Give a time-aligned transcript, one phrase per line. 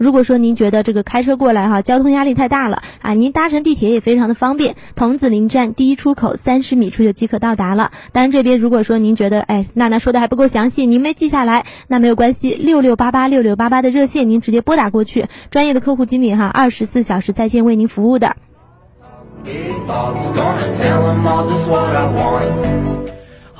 [0.00, 7.90] 如果说您觉得这个开车过来哈，交通压力太大了啊，您搭乘地铁也非常的方便，桐梓林站第一出口三十米处就即可到达了。
[8.10, 18.36] 当然这边如果说您觉得哎娜娜说的还不够详细，您没记下来，那没有关系，六六八八六六八八的热线您直接拨打过去，专业的客户经理哈，二十四小时在线为您服务的。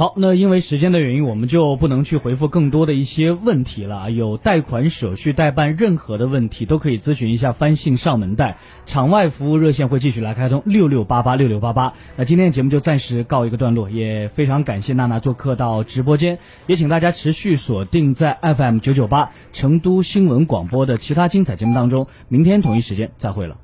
[0.01, 4.11] 好，那因为时间的原因，我们就不能去回复更多的一些问题了。
[4.11, 11.93] 有贷款手续代办任何的问题，都可以咨询一下翻信上门贷场外服务热线会继续来开通六六八八六六八八。
[12.17, 22.07] 那今天的节目就暂时告一个段落，也非常感谢娜娜做客到直播间，也请大家持续锁定在 FM 九九八成都新闻广播的其他精彩节目当中。
[22.29, 23.59] 明天同一时间再会了。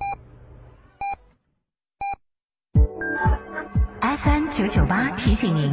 [4.03, 5.73] FM 九九八提醒您。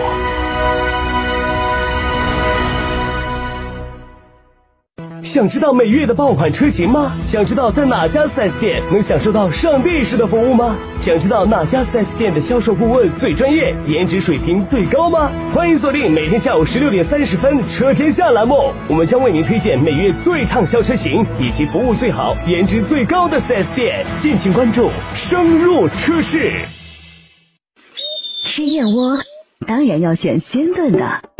[5.31, 7.13] 想知道每月的爆款车型吗？
[7.25, 10.77] 想知道在哪家 4S 店能享受到上帝式的服务吗？
[11.01, 15.31] 想知道哪家 4S 店的销售顾问最专业，颜值水平最高吗？
[15.53, 26.51] 欢迎锁定每天下午十六点三十分《车天下》栏目，我们将为您推荐每月最畅销车型以及服务最好、颜值最高的 4S 店，敬请关注，深入车市。
[28.43, 29.17] 吃燕窝
[29.65, 31.30] 当然要选鲜炖的。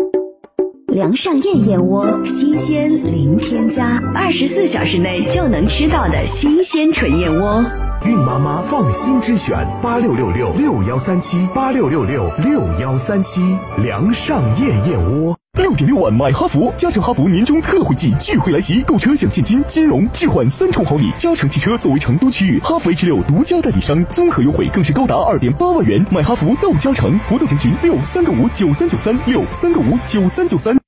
[0.91, 7.63] 梁上燕燕窝，新鲜零添加，二十四小时内就能吃到的新鲜纯燕窝。
[8.05, 13.41] 孕妈妈放心之选，八六六六六幺三七八六六六六幺三七，
[13.77, 15.33] 梁上燕燕窝。
[15.57, 21.09] 六点六万买哈弗，嘉诚哈弗年终特惠季钜惠来袭，购车享现金、金融、置换三重好礼。
[21.17, 26.05] 嘉诚汽车作为成都区域哈弗 H 六独家代理商，综合优惠更是高达二点八万元。
[26.11, 30.80] 买哈弗到嘉诚，活动详询六三个五九三九三六三个五九三九三。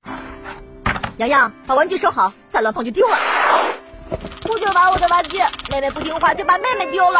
[1.27, 3.17] 洋洋，把玩具收好，再乱碰就丢了。
[4.41, 5.37] 不准玩我的玩具，
[5.71, 7.19] 妹妹不听话就把妹妹丢了。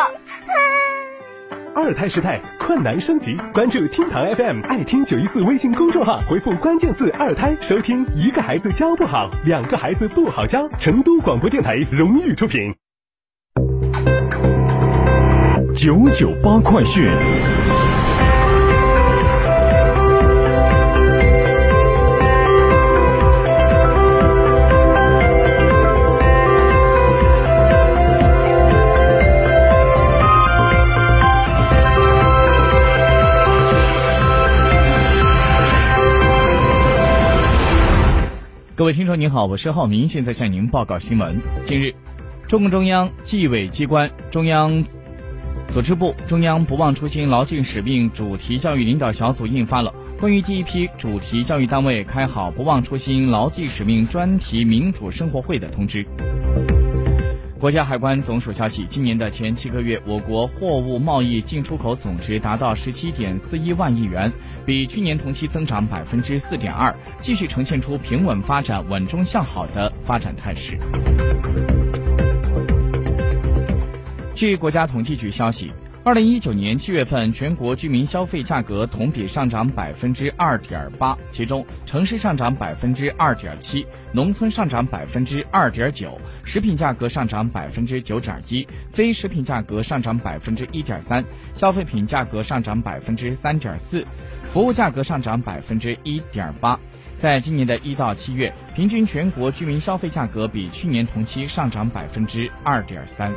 [1.76, 10.68] 二胎时代，困难升级，关注厅堂 FM 爱听九一四微信公众号，回复关键字“二胎”，收听一个孩子教不好，两个孩子不好教。
[10.80, 12.76] 成都广播电台荣誉出品。
[15.76, 17.10] 九九八快讯。
[38.84, 41.40] 各位听众您好，我是浩明，现在向您报告新闻。
[41.64, 41.96] 近日，
[42.50, 44.84] 中共中央纪委机关、中央
[45.74, 56.06] 组织部、中央不忘初心、牢记使命主题教育领导小组印发了关于第一批主题教育单位开好不忘初心、牢记使命专题民主生活会的通知。
[57.64, 64.30] 国家海关总署消息，今年的前七个月，我国货物贸易进出口总值达到十七点四一万亿元，
[64.66, 70.78] 比去年同期增长百分之四点二，继续呈现出平稳发展、稳中向好的发展态势。
[74.36, 75.72] 据国家统计局消息。
[76.06, 94.06] 二零一九年七月份，全国居民消费价格同比上涨百分之二点八，其中城市上涨百分之二点七，农村上涨百分之二点九，食品价格上涨百分之九点一，非食品价格上涨百分之一点三，消费品价格上涨百分之三点四，
[94.50, 96.78] 服务价格上涨百分之一点八。
[97.16, 103.32] 在今年的一到七月，平均全国居民消费价格比去年同期上涨百分之二点三。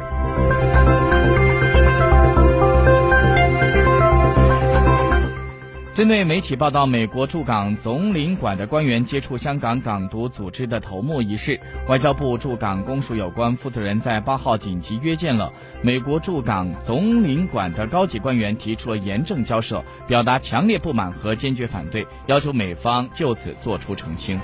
[5.97, 11.59] 针对媒体报道美国驻港总领馆的官员接触香港港独组织的头目一事，
[11.89, 15.51] 外交部驻港公署有关负责人在八号紧急约见了
[15.81, 24.39] 美国驻港总领馆的高级官员，提出了严正交涉，表达强烈不满和坚决反对，要求美方就此作出澄清。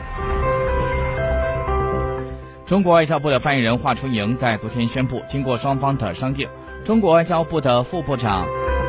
[2.64, 6.48] 中国外交部的发言人华春莹在昨天宣布，经过双方的商定，
[6.82, 8.42] 中国外交部的副部长。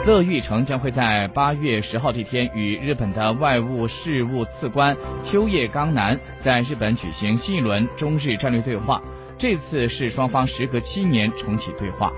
[0.05, 9.01] 乐玉成将会在八月十号这天与日本的外务事务次官秋叶刚男在日本举行新一轮中日战略对话。
[9.38, 12.11] 这次是双方时隔七年重启对话。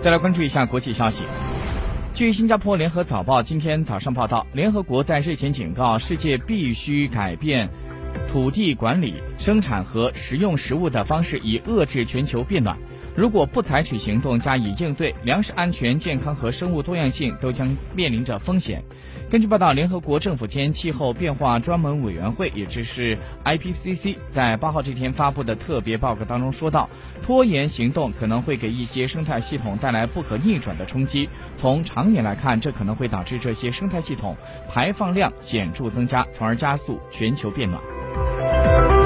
[0.00, 1.24] 再来关注一下国际消息。
[2.14, 7.68] 据新加坡联合早报今天早上报道，联合国在日前警告，世界必须改变
[8.34, 12.76] 土地管理、生产和食用食物的方式，以遏制全球变暖。
[13.16, 18.82] 如果不采取行动加以应对，粮食安全、健康和生物多样性都将面临着风险。
[19.30, 26.88] 根据报道，联合国政府间气候变化专门委员会，也就是 IPCC，在八号这天发布的特别报告当中说到，
[27.22, 31.28] 拖延行动可能会给一些生态系统带来不可逆转的冲击。
[31.54, 34.36] 从长远来看，这可能会导致这些生态系统
[34.68, 39.03] 排放量显著增加，从而加速全球变暖。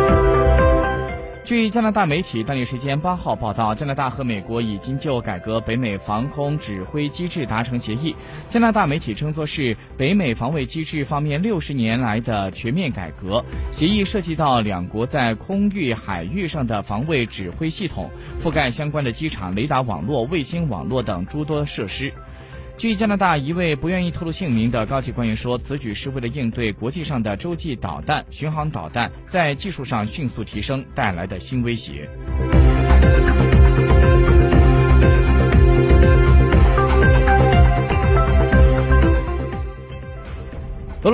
[1.49, 8.15] 据加拿大媒体当地时间八号报道，加拿大和美国已经就改革北美防空指挥机制达成协议。
[8.50, 13.43] 加拿大媒体称作是北美防卫机制方面六十年来的全面改革。
[13.71, 18.11] 协议涉及到两国在空域、海域上的防卫指挥系统，
[18.43, 22.12] 覆盖相关的机场、雷达网络、卫星网络等诸多设施。
[22.79, 32.09] 据加拿大一位不愿意透露姓名的高级官员说，此举是为了应对国际上的洲际导弹、巡航导弹在技术上迅速提升带来的新威胁。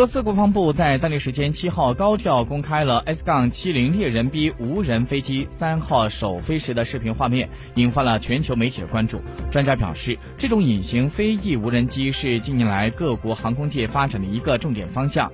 [0.05, 9.23] 罗斯国防部在当地时间七号高调公开了 S- 杠七零猎人 B 无人飞机三号首飞时的视频画面，引发了全球媒体的关注。
[9.51, 15.33] 专家表示，这种隐形飞翼无人机是近年来各国航空界发展的一个重点方向，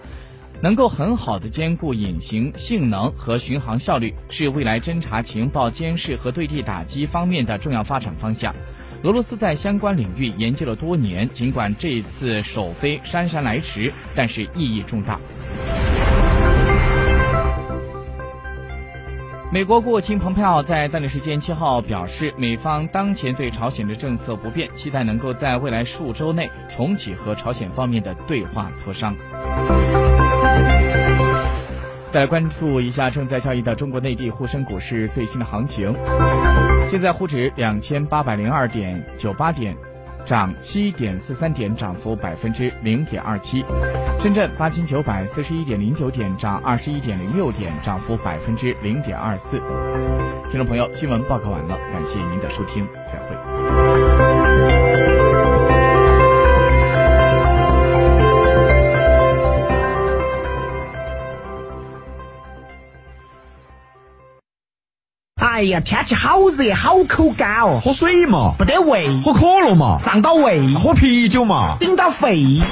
[0.62, 8.54] 能够很好的兼顾隐形性能和巡航效率，是未来侦察、情报、监视和对地打击方面的重要发展方向。
[9.02, 15.18] 俄罗斯在相关领域研究了多年，尽管这一次首飞姗姗来迟，但是意义重大。
[19.50, 29.16] 美国国务卿蓬佩奥在当地时间七号表示，美方当前对朝鲜的政策不变，期待能够在未来数周内重启和朝鲜方面的对话磋商。
[32.10, 35.90] 再关注一下正在交易的中国内地沪深股市最新的行情。
[36.88, 39.76] 现在沪指两千八百零二点九八点，
[40.24, 43.62] 涨七点四三点，涨幅百分之零点二七；
[44.20, 49.60] 深圳八千九百四十一点零九点，涨二十一点零六点，涨幅百分之零点二四。
[50.50, 53.49] 听众朋友，新闻报告完了，感谢您的收听，再会。
[65.60, 67.78] 哎呀，天气好热，好口干哦！
[67.84, 72.62] 喝水嘛，不得胃；喝可乐嘛，胀到胃；喝啤酒嘛，顶到肺。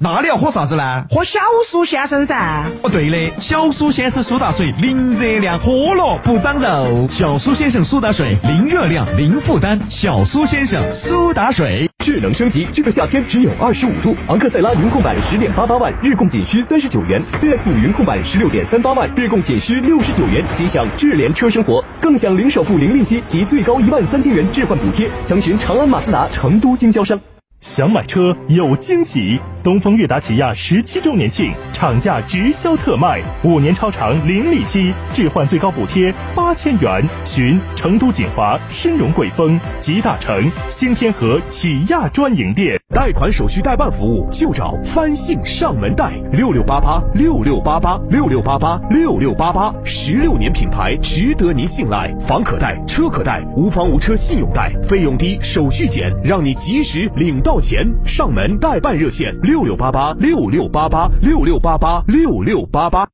[0.00, 0.82] 那你要喝啥子呢？
[1.10, 2.62] 喝小苏先生噻！
[2.84, 7.08] 哦，对的，小苏先生苏打水，零热量，喝了不长肉。
[7.08, 9.76] 小苏先生苏打水，零热量，零负担。
[9.90, 14.14] 小苏先生苏打水，智能升级，这个夏天只有二十五度。
[14.28, 20.44] 昂克赛拉云控版十点八八万，日供仅需三十九元；CX 五云控版十六点三八万，日供仅需六十九元。
[20.54, 25.10] 即享智联车生活，更享零首付、零利息及最高一万三千元置换补贴。
[25.20, 27.18] 详询长安马自达成都经销商。
[27.60, 29.40] 想买车有惊喜！
[29.62, 37.04] 东风悦达起亚十七周年庆，厂价直销特卖，五年超长零利息，置换最高补贴八千元。
[37.24, 42.78] 寻成都锦华、申荣贵丰、吉大城、新天河起亚专营店。
[42.94, 52.10] 贷款手续代办服务就找翻信上门贷，六六八八六六八八六六八八六六八八，十六年品牌，值得您信赖。
[52.18, 57.86] 房可贷，车可贷，无房无车信用贷，费用低，手续简，让你及时领到钱。
[58.06, 63.08] 上门代办热线六六八八六六八八六六八八六六八八。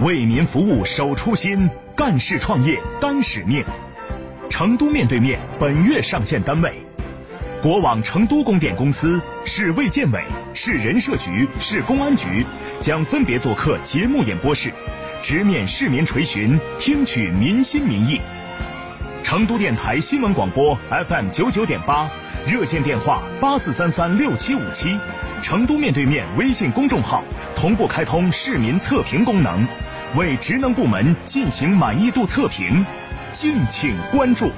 [0.00, 3.64] 为民服务守初心，干事创业担使命。
[4.48, 6.72] 成都面对面本月上线单位：
[7.60, 10.22] 国网成都供电公司、市卫健委、
[10.54, 12.46] 市人社局、市公安局
[12.78, 14.72] 将分别做客节目演播室，
[15.20, 18.20] 直面市民垂询，听取民心民意。
[19.30, 20.76] 成都电台新闻广播
[21.08, 22.10] FM 九九点八，
[22.48, 24.98] 热线电话八四三三六七五七。
[25.40, 27.22] 成都面对面微信公众号
[27.54, 29.64] 同步开通市民测评功能，
[30.16, 32.84] 为职能部门进行满意度测评，
[33.30, 34.50] 敬请关注。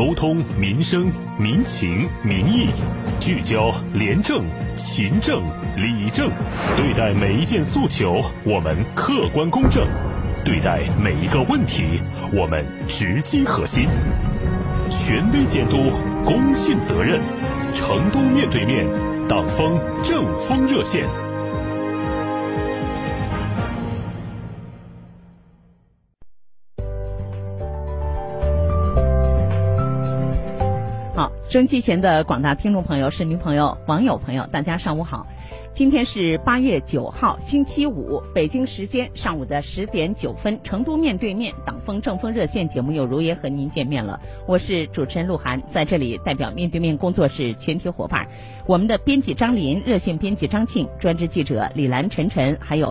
[0.00, 2.70] 沟通民生民情民意，
[3.18, 5.42] 聚焦廉政勤政
[5.76, 6.30] 理政，
[6.74, 9.84] 对待每一件诉求，我们客观公正；
[10.42, 12.00] 对待每一个问题，
[12.32, 13.86] 我们直击核心。
[14.90, 15.76] 权威监督，
[16.24, 17.20] 公信责任。
[17.74, 18.88] 成都面对面，
[19.28, 21.06] 党风政风热线。
[31.50, 35.26] 收音机前的广大听众朋友、市民朋友、网友朋友，大家上午好。
[35.72, 44.20] 今天是八月九号，星期五，北京时间上午的十点九分，成都面对面党风政风热线节目又如约和您见面了。
[44.46, 48.28] 我是主持人鹿晗，在这里代表面对面工作室全体伙伴，
[48.68, 52.88] 我们的编辑张林、热线编辑张庆、专职记者李兰、晨晨，还有。